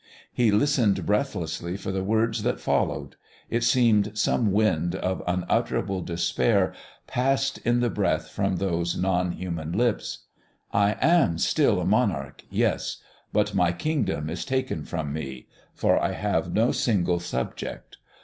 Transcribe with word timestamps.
He 0.33 0.49
listened 0.49 1.05
breathlessly 1.05 1.77
for 1.77 1.91
the 1.91 2.03
words 2.03 2.41
that 2.41 2.59
followed. 2.59 3.17
It 3.51 3.63
seemed 3.63 4.17
some 4.17 4.51
wind 4.51 4.95
of 4.95 5.21
unutterable 5.27 6.01
despair 6.01 6.73
passed 7.05 7.59
in 7.59 7.81
the 7.81 7.89
breath 7.91 8.27
from 8.31 8.55
those 8.55 8.97
non 8.97 9.33
human 9.33 9.71
lips: 9.73 10.25
"I 10.73 10.93
am 11.01 11.37
still 11.37 11.79
a 11.79 11.85
Monarch, 11.85 12.43
yes; 12.49 12.97
but 13.31 13.53
my 13.53 13.71
Kingdom 13.73 14.27
is 14.27 14.43
taken 14.43 14.85
from 14.85 15.13
me, 15.13 15.45
for 15.75 15.99
I 16.01 16.13
have 16.13 16.51
no 16.51 16.71
single 16.71 17.19
subject. 17.19 17.97